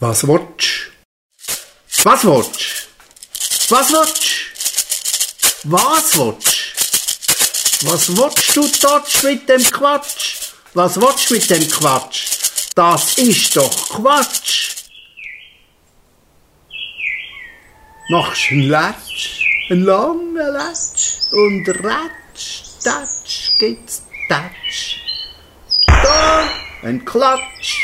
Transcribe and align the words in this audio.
Was 0.00 0.26
willst 0.26 0.90
Was 2.02 2.24
willst 2.24 2.88
Was 3.70 3.92
willst 3.92 4.24
Was 5.62 6.18
willst 6.18 7.84
Was 7.84 8.16
willst 8.16 8.56
du 8.56 8.68
dort 8.82 9.22
mit 9.22 9.48
dem 9.48 9.62
Quatsch? 9.62 10.50
Was 10.74 11.00
willst 11.00 11.30
mit 11.30 11.48
dem 11.48 11.68
Quatsch? 11.70 12.26
Das 12.74 13.18
ist 13.18 13.56
doch 13.56 13.88
Quatsch. 13.90 14.72
Machst 18.10 18.50
einen 18.50 18.68
Latsch, 18.68 19.46
einen 19.70 19.84
langen 19.84 20.34
Latsch 20.34 21.30
und 21.30 21.68
Ratsch, 21.84 22.62
Tatsch 22.82 23.56
gibt's 23.58 24.02
Tatsch. 24.28 24.96
Da 25.86 26.48
ein 26.82 27.04
Klatsch, 27.04 27.78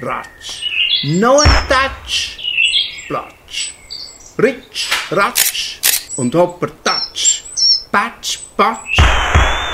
Ratsch. 0.00 0.65
No 1.08 1.40
Touch, 1.68 2.36
Platsch, 3.06 3.74
Ritsch, 4.42 4.90
Ratsch 5.12 5.78
und 6.16 6.34
Hopper 6.34 6.68
Tatsch, 6.82 7.44
Patsch, 7.92 8.38
Patsch 8.56 8.98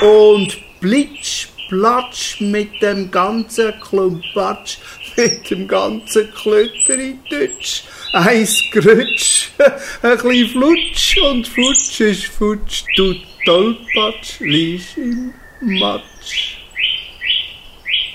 und 0.03 0.59
Blitsch, 0.79 1.49
Platsch 1.71 2.39
mit 2.43 2.83
dem 2.83 3.11
ganzen 3.11 3.73
Klumpatsch, 3.81 4.77
mit 5.17 5.51
dem 5.51 5.67
ganzen 5.67 6.31
Klötteri-Tütsch. 6.35 7.85
Eins 8.13 8.63
Grütsch, 8.71 9.49
ein 10.03 10.19
bisschen 10.19 10.49
Flutsch. 10.51 11.17
Und 11.17 11.49
Flutsch 11.49 12.01
ist 12.01 12.27
Futsch, 12.27 12.85
du 12.95 13.15
Tollpatsch, 13.47 14.41
liegst 14.41 14.99
im 14.99 15.33
Matsch. 15.63 16.59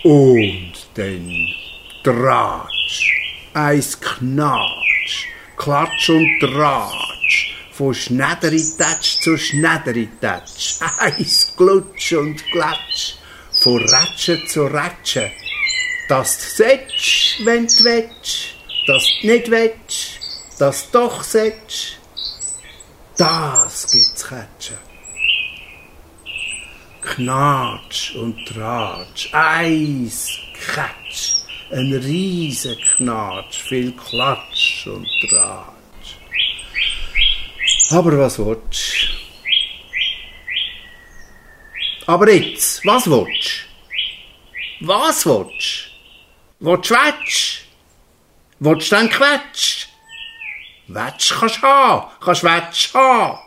Und 0.04 0.73
dann 0.93 1.48
Tratsch, 2.04 2.77
eins 3.58 4.00
Knatsch, 4.00 5.26
Klatsch 5.58 6.10
und 6.10 6.40
Tratsch, 6.40 7.55
von 7.72 7.94
Schnederitatsch 7.94 9.20
zu 9.22 9.36
Schnederitatsch, 9.36 10.80
eins 10.99 11.54
Glutsch 11.58 12.14
und 12.14 12.44
Glatsch, 12.52 13.16
von 13.52 13.84
Ratsche 13.90 14.46
zu 14.46 14.68
Ratsche, 14.68 15.32
dass 16.08 16.38
du 16.38 16.44
setsch, 16.44 17.40
wenn 17.46 17.66
du 17.66 17.84
wetsch, 17.84 18.54
dass 18.86 19.04
du 19.22 19.27
nicht 19.27 19.49
wetsch, 19.49 20.20
dass 20.60 20.92
du 20.92 20.99
doch 20.99 21.24
setsch, 21.24 21.94
das 23.18 23.92
gibt's 23.92 24.27
Ketschen. 24.27 24.77
Knatsch 27.02 28.16
und 28.16 28.46
Tratsch, 28.46 29.30
eis, 29.34 30.30
Ketsch, 30.54 31.46
ein 31.71 31.93
riesen 31.93 32.77
Knatsch, 32.77 33.62
viel 33.62 33.91
Klatsch 33.91 34.87
und 34.87 35.07
Tratsch. 35.29 36.15
Aber 37.91 38.18
was 38.18 38.40
willst 38.40 39.07
Aber 42.05 42.32
jetzt, 42.32 42.85
was 42.85 43.09
willst 43.09 43.65
Was 44.79 45.26
willst 45.26 45.91
Willst 46.59 46.91
Wetsch? 46.91 47.62
Du 48.59 48.74
dann 48.76 49.09
Quetsch? 49.09 49.87
Wetsch 50.87 51.34
kannst 51.37 51.57
du 51.57 51.68
haben, 51.68 52.07
kannst 52.21 52.43
Wetsch 52.43 52.93
haben. 52.93 53.40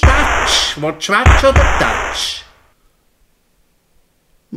Tatsch? 0.00 0.76
Willst 0.76 1.08
du 1.08 1.12
Wetsch 1.12 1.44
oder 1.44 1.78
Tatsch? 1.78 2.47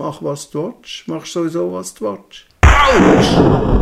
Mach 0.03 0.19
was 0.23 0.49
du 0.49 0.63
willst, 0.63 1.07
mach 1.07 1.27
sowieso 1.27 1.71
was 1.71 1.93
du 1.93 2.05
willst. 2.05 2.47
Autsch! 2.65 3.80